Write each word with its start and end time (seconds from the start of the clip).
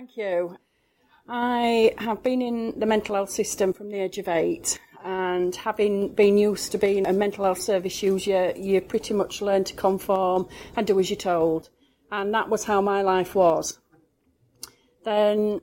Thank 0.00 0.16
you. 0.16 0.56
I 1.28 1.92
have 1.98 2.22
been 2.22 2.40
in 2.40 2.80
the 2.80 2.86
mental 2.86 3.16
health 3.16 3.28
system 3.28 3.74
from 3.74 3.90
the 3.90 4.00
age 4.00 4.16
of 4.16 4.28
eight, 4.28 4.80
and 5.04 5.54
having 5.54 6.14
been 6.14 6.38
used 6.38 6.72
to 6.72 6.78
being 6.78 7.06
a 7.06 7.12
mental 7.12 7.44
health 7.44 7.60
service 7.60 8.02
user, 8.02 8.54
you 8.56 8.80
pretty 8.80 9.12
much 9.12 9.42
learn 9.42 9.64
to 9.64 9.74
conform 9.74 10.48
and 10.74 10.86
do 10.86 10.98
as 10.98 11.10
you're 11.10 11.18
told. 11.18 11.68
And 12.10 12.32
that 12.32 12.48
was 12.48 12.64
how 12.64 12.80
my 12.80 13.02
life 13.02 13.34
was. 13.34 13.78
Then, 15.04 15.60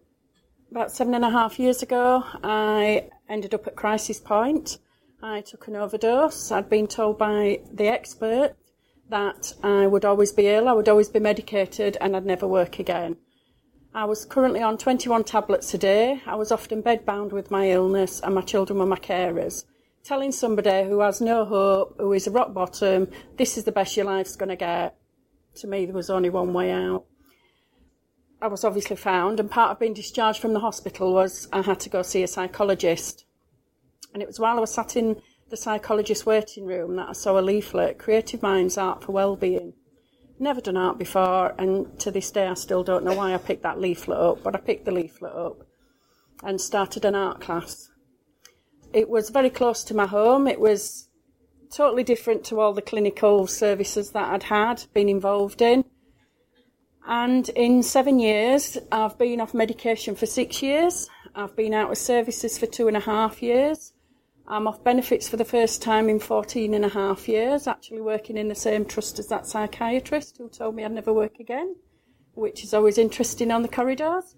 about 0.70 0.92
seven 0.92 1.16
and 1.16 1.26
a 1.26 1.32
half 1.32 1.58
years 1.58 1.82
ago, 1.82 2.24
I 2.44 3.10
ended 3.28 3.56
up 3.56 3.66
at 3.66 3.76
crisis 3.76 4.20
point. 4.20 4.78
I 5.20 5.42
took 5.42 5.68
an 5.68 5.76
overdose. 5.76 6.52
I'd 6.52 6.70
been 6.70 6.86
told 6.86 7.18
by 7.18 7.62
the 7.74 7.88
expert 7.88 8.56
that 9.10 9.54
I 9.64 9.88
would 9.88 10.06
always 10.06 10.32
be 10.32 10.46
ill, 10.46 10.68
I 10.68 10.74
would 10.74 10.90
always 10.90 11.10
be 11.10 11.20
medicated, 11.20 11.98
and 12.00 12.16
I'd 12.16 12.24
never 12.24 12.48
work 12.48 12.78
again. 12.78 13.18
I 13.98 14.06
was 14.06 14.26
currently 14.26 14.62
on 14.62 14.78
21 14.78 15.24
tablets 15.24 15.74
a 15.74 15.78
day. 15.80 16.22
I 16.28 16.36
was 16.36 16.52
often 16.52 16.84
bedbound 16.84 17.32
with 17.32 17.50
my 17.50 17.72
illness, 17.72 18.22
and 18.22 18.36
my 18.36 18.42
children 18.42 18.78
were 18.78 18.86
my 18.86 18.98
carers. 19.00 19.66
Telling 20.04 20.32
somebody 20.32 20.88
who 20.88 21.00
has 21.00 21.20
no 21.20 21.46
hope, 21.46 21.96
who 21.98 22.14
is 22.14 22.28
a 22.28 22.32
rock 22.32 22.54
bottom, 22.54 23.08
this 23.38 23.58
is 23.58 23.64
the 23.64 23.72
best 23.72 23.98
your 23.98 24.06
life's 24.06 24.36
going 24.36 24.50
to 24.50 24.56
get. 24.56 24.96
To 25.56 25.68
me, 25.68 25.88
there 25.88 25.96
was 25.96 26.12
only 26.12 26.30
one 26.30 26.54
way 26.54 26.70
out. 26.70 27.06
I 28.40 28.50
was 28.50 28.64
obviously 28.64 28.98
found, 28.98 29.40
and 29.40 29.50
part 29.50 29.72
of 29.72 29.80
being 29.80 29.96
discharged 29.96 30.42
from 30.42 30.54
the 30.54 30.60
hospital 30.60 31.12
was 31.12 31.48
I 31.52 31.64
had 31.64 31.80
to 31.80 31.90
go 31.90 32.04
see 32.04 32.22
a 32.22 32.28
psychologist. 32.28 33.26
And 34.14 34.22
it 34.22 34.28
was 34.28 34.40
while 34.40 34.58
I 34.58 34.62
was 34.62 34.76
sat 34.76 34.96
in 34.96 35.20
the 35.50 35.58
psychologist's 35.58 36.24
waiting 36.24 36.68
room 36.68 36.98
that 36.98 37.10
I 37.10 37.14
saw 37.14 37.40
a 37.40 37.42
leaflet, 37.42 37.98
Creative 37.98 38.44
Minds 38.44 38.78
Art 38.78 39.04
for 39.04 39.14
Wellbeing. 39.14 39.74
Never 40.40 40.62
done 40.62 40.78
art 40.78 41.00
before, 41.00 41.56
and 41.58 42.00
to 42.00 42.12
this 42.12 42.30
day 42.30 42.48
I 42.48 42.54
still 42.54 42.84
don't 42.84 43.04
know 43.04 43.16
why 43.16 43.34
I 43.34 43.38
picked 43.38 43.64
that 43.64 43.80
leaflet 43.80 44.20
up, 44.20 44.44
but 44.44 44.56
I 44.56 44.60
picked 44.60 44.86
the 44.86 44.92
leaflet 44.92 45.34
up 45.34 45.64
and 46.44 46.62
started 46.62 47.06
an 47.06 47.16
art 47.16 47.42
class. 47.42 47.90
It 48.94 49.10
was 49.10 49.30
very 49.32 49.50
close 49.50 49.84
to 49.86 49.96
my 49.96 50.06
home. 50.06 50.48
It 50.48 50.60
was 50.60 51.10
totally 51.72 52.04
different 52.04 52.44
to 52.46 52.60
all 52.60 52.74
the 52.74 52.82
clinical 52.84 53.48
services 53.48 54.12
that 54.12 54.32
I'd 54.32 54.44
had 54.44 54.86
been 54.94 55.10
involved 55.10 55.62
in. 55.62 55.84
And 57.08 57.50
in 57.50 57.82
seven 57.82 58.20
years, 58.20 58.78
I've 58.92 59.18
been 59.18 59.42
off 59.42 59.54
medication 59.54 60.16
for 60.16 60.26
six 60.26 60.62
years. 60.62 61.10
I've 61.34 61.56
been 61.56 61.74
out 61.74 61.92
of 61.92 61.98
services 61.98 62.58
for 62.58 62.68
two 62.68 62.88
and 62.88 62.98
a 62.98 63.02
half 63.02 63.42
years. 63.42 63.94
I'm 64.50 64.68
off 64.68 64.82
benefits 64.82 65.28
for 65.28 65.36
the 65.36 65.44
first 65.44 65.82
time 65.82 66.08
in 66.08 66.20
14 66.20 66.74
and 66.74 66.86
a 66.86 66.90
half 66.90 67.28
years, 67.28 67.68
actually 67.68 68.00
working 68.00 68.38
in 68.38 68.48
the 68.48 68.56
same 68.56 68.86
trust 68.86 69.20
as 69.20 69.28
that 69.28 69.46
psychiatrist 69.46 70.38
who 70.38 70.48
told 70.48 70.76
me 70.76 70.86
I'd 70.86 70.94
never 70.94 71.12
work 71.12 71.40
again, 71.40 71.76
which 72.34 72.64
is 72.64 72.74
always 72.74 72.98
interesting 72.98 73.52
on 73.52 73.62
the 73.62 73.68
corridors. 73.68 74.36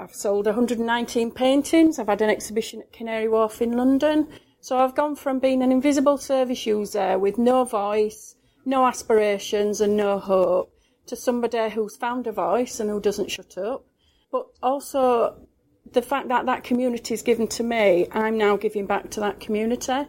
I've 0.00 0.14
sold 0.14 0.46
119 0.46 1.32
paintings. 1.32 1.98
I've 1.98 2.08
had 2.08 2.22
an 2.22 2.30
exhibition 2.30 2.80
at 2.80 2.92
Canary 2.94 3.28
Wharf 3.28 3.60
in 3.60 3.76
London. 3.76 4.28
So 4.60 4.78
I've 4.78 4.94
gone 4.94 5.16
from 5.16 5.38
being 5.38 5.62
an 5.62 5.70
invisible 5.70 6.16
service 6.16 6.64
user 6.64 7.18
with 7.18 7.36
no 7.36 7.64
voice, 7.64 8.36
no 8.64 8.86
aspirations, 8.86 9.82
and 9.82 9.96
no 9.96 10.18
hope 10.18 10.72
to 11.06 11.14
somebody 11.14 11.68
who's 11.70 11.96
found 11.96 12.26
a 12.26 12.32
voice 12.32 12.80
and 12.80 12.88
who 12.88 13.00
doesn't 13.00 13.30
shut 13.30 13.58
up, 13.58 13.84
but 14.30 14.46
also 14.62 15.46
the 15.90 16.02
fact 16.02 16.28
that 16.28 16.46
that 16.46 16.64
community 16.64 17.14
is 17.14 17.22
given 17.22 17.48
to 17.48 17.62
me, 17.62 18.06
I'm 18.12 18.38
now 18.38 18.56
giving 18.56 18.86
back 18.86 19.10
to 19.10 19.20
that 19.20 19.40
community 19.40 20.06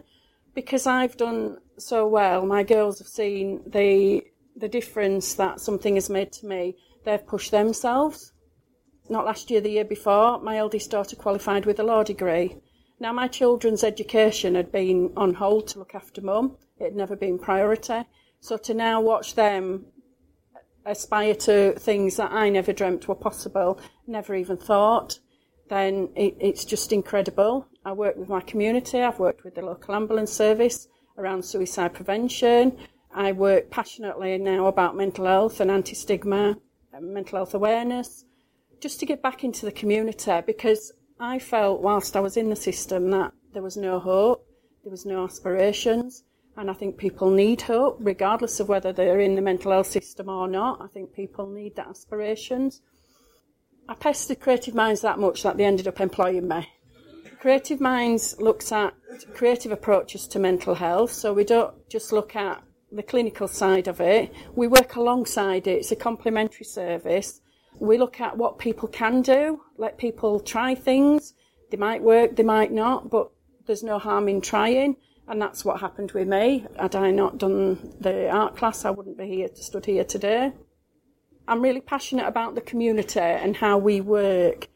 because 0.54 0.86
I've 0.86 1.16
done 1.16 1.58
so 1.78 2.06
well. 2.06 2.46
My 2.46 2.62
girls 2.62 2.98
have 2.98 3.08
seen 3.08 3.62
the 3.66 4.22
the 4.56 4.68
difference 4.68 5.34
that 5.34 5.58
something 5.58 5.96
has 5.96 6.08
made 6.08 6.30
to 6.30 6.46
me. 6.46 6.76
They've 7.04 7.26
pushed 7.26 7.50
themselves. 7.50 8.32
Not 9.08 9.24
last 9.24 9.50
year, 9.50 9.60
the 9.60 9.70
year 9.70 9.84
before, 9.84 10.40
my 10.40 10.56
eldest 10.58 10.92
daughter 10.92 11.16
qualified 11.16 11.66
with 11.66 11.80
a 11.80 11.82
law 11.82 12.04
degree. 12.04 12.56
Now, 13.00 13.12
my 13.12 13.26
children's 13.26 13.82
education 13.82 14.54
had 14.54 14.70
been 14.70 15.12
on 15.16 15.34
hold 15.34 15.66
to 15.68 15.80
look 15.80 15.94
after 15.94 16.22
mum. 16.22 16.56
It 16.78 16.84
had 16.84 16.96
never 16.96 17.16
been 17.16 17.38
priority. 17.38 18.04
So 18.40 18.56
to 18.58 18.74
now 18.74 19.00
watch 19.00 19.34
them 19.34 19.86
aspire 20.86 21.34
to 21.34 21.72
things 21.72 22.16
that 22.16 22.30
I 22.32 22.48
never 22.48 22.72
dreamt 22.72 23.08
were 23.08 23.14
possible, 23.14 23.80
never 24.06 24.34
even 24.34 24.56
thought, 24.56 25.18
then 25.68 26.10
it, 26.14 26.36
it's 26.40 26.64
just 26.64 26.92
incredible. 26.92 27.66
I 27.84 27.92
work 27.92 28.16
with 28.16 28.28
my 28.28 28.40
community, 28.40 29.00
I've 29.00 29.18
worked 29.18 29.44
with 29.44 29.54
the 29.54 29.62
local 29.62 29.94
ambulance 29.94 30.32
service 30.32 30.88
around 31.18 31.44
suicide 31.44 31.94
prevention. 31.94 32.76
I 33.14 33.32
work 33.32 33.70
passionately 33.70 34.36
now 34.38 34.66
about 34.66 34.96
mental 34.96 35.26
health 35.26 35.60
and 35.60 35.70
anti 35.70 35.94
stigma, 35.94 36.56
mental 37.00 37.38
health 37.38 37.54
awareness, 37.54 38.24
just 38.80 38.98
to 39.00 39.06
get 39.06 39.22
back 39.22 39.44
into 39.44 39.64
the 39.64 39.72
community 39.72 40.40
because 40.46 40.92
I 41.20 41.38
felt 41.38 41.80
whilst 41.80 42.16
I 42.16 42.20
was 42.20 42.36
in 42.36 42.50
the 42.50 42.56
system 42.56 43.10
that 43.12 43.32
there 43.52 43.62
was 43.62 43.76
no 43.76 44.00
hope, 44.00 44.46
there 44.82 44.90
was 44.90 45.06
no 45.06 45.24
aspirations, 45.24 46.24
and 46.56 46.70
I 46.70 46.74
think 46.74 46.96
people 46.96 47.30
need 47.30 47.62
hope, 47.62 47.98
regardless 48.00 48.60
of 48.60 48.68
whether 48.68 48.92
they're 48.92 49.20
in 49.20 49.34
the 49.34 49.40
mental 49.40 49.72
health 49.72 49.86
system 49.86 50.28
or 50.28 50.48
not. 50.48 50.80
I 50.82 50.88
think 50.88 51.12
people 51.12 51.46
need 51.46 51.76
that 51.76 51.88
aspirations. 51.88 52.80
I 53.88 53.94
pestered 53.94 54.40
Creative 54.40 54.74
Minds 54.74 55.02
that 55.02 55.18
much 55.18 55.42
that 55.42 55.56
they 55.56 55.64
ended 55.64 55.88
up 55.88 56.00
employing 56.00 56.48
me. 56.48 56.68
Creative 57.38 57.80
Minds 57.80 58.36
looks 58.38 58.72
at 58.72 58.94
creative 59.34 59.72
approaches 59.72 60.26
to 60.28 60.38
mental 60.38 60.74
health, 60.74 61.12
so 61.12 61.32
we 61.34 61.44
don't 61.44 61.74
just 61.90 62.10
look 62.10 62.34
at 62.34 62.62
the 62.94 63.02
clinical 63.02 63.48
side 63.48 63.88
of 63.88 64.00
it, 64.00 64.32
we 64.54 64.66
work 64.66 64.96
alongside 64.96 65.66
it. 65.66 65.78
It's 65.78 65.92
a 65.92 65.96
complementary 65.96 66.64
service. 66.64 67.40
We 67.78 67.98
look 67.98 68.20
at 68.20 68.38
what 68.38 68.58
people 68.58 68.88
can 68.88 69.22
do, 69.22 69.60
let 69.76 69.98
people 69.98 70.40
try 70.40 70.74
things. 70.74 71.34
They 71.70 71.76
might 71.76 72.02
work, 72.02 72.36
they 72.36 72.44
might 72.44 72.72
not, 72.72 73.10
but 73.10 73.30
there's 73.66 73.82
no 73.82 73.98
harm 73.98 74.28
in 74.28 74.40
trying. 74.40 74.96
And 75.26 75.40
that's 75.40 75.64
what 75.64 75.80
happened 75.80 76.12
with 76.12 76.28
me. 76.28 76.66
Had 76.78 76.94
I 76.94 77.10
not 77.10 77.38
done 77.38 77.94
the 77.98 78.30
art 78.30 78.56
class, 78.56 78.84
I 78.84 78.90
wouldn't 78.90 79.18
be 79.18 79.26
here, 79.26 79.48
stood 79.54 79.86
here 79.86 80.04
today. 80.04 80.52
I'm 81.46 81.60
really 81.60 81.80
passionate 81.80 82.26
about 82.26 82.54
the 82.54 82.62
community 82.62 83.20
and 83.20 83.56
how 83.56 83.76
we 83.76 84.00
work. 84.00 84.68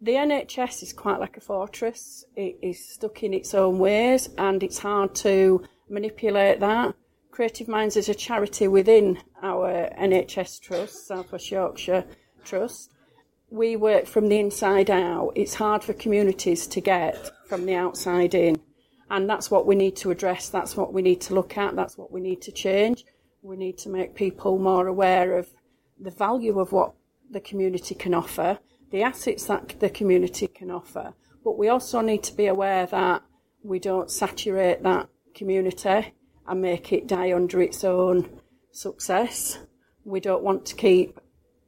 The 0.00 0.12
NHS 0.12 0.82
is 0.82 0.92
quite 0.92 1.20
like 1.20 1.36
a 1.36 1.40
fortress. 1.40 2.24
It 2.34 2.58
is 2.60 2.88
stuck 2.88 3.22
in 3.22 3.32
its 3.32 3.54
own 3.54 3.78
ways 3.78 4.28
and 4.36 4.62
it's 4.62 4.78
hard 4.78 5.14
to 5.16 5.64
manipulate 5.88 6.60
that. 6.60 6.94
Creative 7.30 7.68
Minds 7.68 7.96
is 7.96 8.08
a 8.08 8.14
charity 8.14 8.66
within 8.66 9.18
our 9.42 9.88
NHS 9.96 10.60
Trust, 10.60 11.06
South 11.06 11.30
West 11.30 11.50
Yorkshire 11.52 12.04
Trust. 12.44 12.90
We 13.50 13.76
work 13.76 14.06
from 14.06 14.28
the 14.28 14.40
inside 14.40 14.90
out. 14.90 15.32
It's 15.36 15.54
hard 15.54 15.84
for 15.84 15.92
communities 15.92 16.66
to 16.66 16.80
get 16.80 17.30
from 17.48 17.64
the 17.64 17.76
outside 17.76 18.34
in. 18.34 18.60
And 19.08 19.30
that's 19.30 19.50
what 19.50 19.66
we 19.66 19.76
need 19.76 19.96
to 19.96 20.10
address. 20.10 20.48
That's 20.48 20.76
what 20.76 20.92
we 20.92 21.00
need 21.00 21.20
to 21.22 21.34
look 21.34 21.56
at. 21.56 21.76
That's 21.76 21.96
what 21.96 22.10
we 22.10 22.20
need 22.20 22.42
to 22.42 22.52
change. 22.52 23.04
We 23.40 23.56
need 23.56 23.78
to 23.78 23.88
make 23.88 24.14
people 24.14 24.58
more 24.58 24.88
aware 24.88 25.38
of 25.38 25.48
the 26.00 26.10
value 26.10 26.58
of 26.58 26.72
what 26.72 26.94
the 27.30 27.40
community 27.40 27.94
can 27.94 28.14
offer, 28.14 28.58
the 28.90 29.02
assets 29.02 29.44
that 29.46 29.80
the 29.80 29.90
community 29.90 30.46
can 30.46 30.70
offer, 30.70 31.14
but 31.44 31.58
we 31.58 31.68
also 31.68 32.00
need 32.00 32.22
to 32.24 32.34
be 32.34 32.46
aware 32.46 32.86
that 32.86 33.22
we 33.62 33.78
don't 33.78 34.10
saturate 34.10 34.82
that 34.82 35.08
community 35.34 36.14
and 36.46 36.62
make 36.62 36.92
it 36.92 37.06
die 37.06 37.32
under 37.32 37.60
its 37.60 37.84
own 37.84 38.28
success. 38.72 39.58
We 40.04 40.20
don't 40.20 40.42
want 40.42 40.64
to 40.66 40.74
keep 40.74 41.20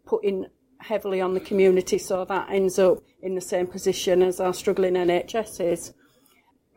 putting 0.07 0.47
heavily 0.81 1.21
on 1.21 1.35
the 1.35 1.41
community 1.41 1.99
so 1.99 2.25
that 2.25 2.51
ends 2.51 2.79
up 2.79 2.99
in 3.23 3.35
the 3.35 3.41
same 3.41 3.67
position 3.67 4.23
as 4.23 4.41
our 4.41 4.55
struggling 4.55 4.95
NHS 4.95 5.73
is. 5.73 5.93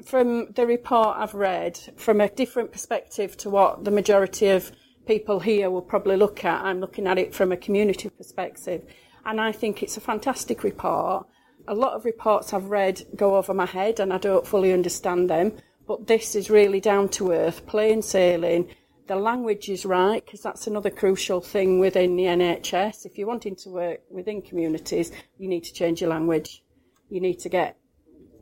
From 0.03 0.52
the 0.53 0.68
report 0.68 1.16
I've 1.18 1.34
read, 1.34 1.80
from 1.96 2.19
a 2.19 2.30
different 2.30 2.72
perspective 2.72 3.38
to 3.38 3.50
what 3.50 3.86
the 3.86 3.92
majority 3.92 4.50
of 4.50 4.72
people 5.06 5.40
here 5.40 5.69
will 5.69 5.81
probably 5.81 6.18
look 6.18 6.46
at. 6.46 6.64
I'm 6.64 6.80
looking 6.80 7.08
at 7.08 7.18
it 7.18 7.34
from 7.34 7.52
a 7.52 7.58
community 7.58 8.09
perspective. 8.09 8.84
And 9.25 9.40
I 9.40 9.52
think 9.52 9.81
it's 9.81 9.97
a 9.97 10.02
fantastic 10.02 10.64
report. 10.64 11.28
A 11.68 11.74
lot 11.74 11.94
of 11.94 12.06
reports 12.06 12.54
I've 12.54 12.69
read 12.69 13.04
go 13.16 13.38
over 13.38 13.54
my 13.54 13.66
head 13.66 14.00
and 14.00 14.12
I 14.12 14.18
don't 14.18 14.45
fully 14.45 14.74
understand 14.74 15.30
them. 15.30 15.54
But 15.88 16.07
this 16.07 16.36
is 16.36 16.50
really 16.50 16.80
down 16.80 17.10
to 17.10 17.31
earth, 17.31 17.66
plain 17.66 18.01
sailing. 18.01 18.69
The 19.07 19.16
language 19.16 19.68
is 19.69 19.86
right 19.86 20.24
because 20.24 20.42
that's 20.42 20.68
another 20.68 20.89
crucial 20.89 21.42
thing 21.42 21.80
within 21.80 22.16
the 22.16 22.24
NHS. 22.24 23.06
If 23.06 23.18
you're 23.18 23.28
wanting 23.28 23.56
to 23.57 23.69
work 23.69 24.01
within 24.10 24.42
communities, 24.42 25.12
you 25.38 25.50
need 25.50 25.66
to 25.66 25.74
change 25.74 26.00
your 26.00 26.10
language. 26.10 26.63
You 27.10 27.19
need 27.19 27.39
to 27.39 27.50
get 27.50 27.78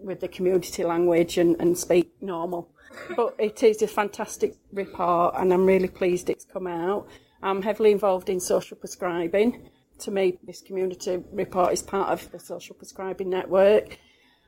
with 0.04 0.20
the 0.20 0.28
community 0.28 0.84
language 0.84 1.38
and, 1.38 1.60
and 1.60 1.78
speak 1.78 2.12
normal 2.22 2.71
but 3.16 3.36
it 3.40 3.64
is 3.64 3.82
a 3.82 3.88
fantastic 3.88 4.56
report, 4.72 5.36
and 5.38 5.54
I'm 5.54 5.66
really 5.66 5.88
pleased 5.88 6.30
it's 6.30 6.46
come 6.46 6.68
out. 6.68 7.08
I'm 7.44 7.62
heavily 7.62 7.92
involved 7.92 8.30
in 8.30 8.40
social 8.40 8.78
prescribing. 8.78 9.70
To 10.00 10.12
me, 10.12 10.40
this 10.44 10.62
community 10.62 11.24
report 11.32 11.74
is 11.74 11.82
part 11.82 12.10
of 12.10 12.32
the 12.32 12.40
social 12.40 12.76
prescribing 12.76 13.30
network, 13.30 13.98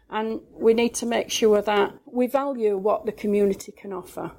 and 0.09 0.41
we 0.51 0.73
need 0.73 0.93
to 0.95 1.05
make 1.05 1.29
sure 1.29 1.61
that 1.61 1.93
we 2.05 2.27
value 2.27 2.77
what 2.77 3.05
the 3.05 3.11
community 3.11 3.71
can 3.71 3.93
offer, 3.93 4.31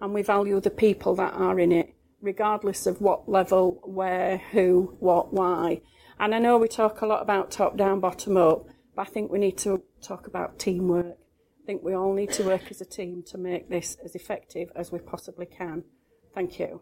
and 0.00 0.14
we 0.14 0.22
value 0.22 0.60
the 0.60 0.70
people 0.70 1.14
that 1.16 1.34
are 1.34 1.58
in 1.58 1.72
it, 1.72 1.94
regardless 2.20 2.86
of 2.86 3.00
what 3.00 3.28
level, 3.28 3.80
where, 3.84 4.38
who, 4.52 4.96
what, 5.00 5.32
why. 5.32 5.82
And 6.18 6.34
I 6.34 6.38
know 6.38 6.58
we 6.58 6.68
talk 6.68 7.00
a 7.00 7.06
lot 7.06 7.22
about 7.22 7.50
top 7.50 7.76
down, 7.76 8.00
bottom 8.00 8.36
up, 8.36 8.66
but 8.94 9.08
I 9.08 9.10
think 9.10 9.30
we 9.30 9.38
need 9.38 9.56
to 9.58 9.82
talk 10.02 10.26
about 10.26 10.58
teamwork. 10.58 11.16
Think 11.70 11.84
we 11.84 11.94
all 11.94 12.12
need 12.12 12.32
to 12.32 12.42
work 12.42 12.68
as 12.72 12.80
a 12.80 12.84
team 12.84 13.22
to 13.28 13.38
make 13.38 13.68
this 13.68 13.96
as 14.04 14.16
effective 14.16 14.72
as 14.74 14.90
we 14.90 14.98
possibly 14.98 15.46
can. 15.46 15.84
Thank 16.34 16.58
you. 16.58 16.80